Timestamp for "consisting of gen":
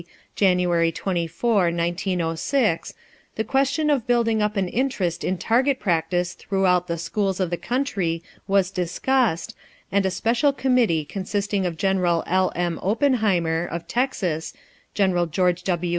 11.05-12.03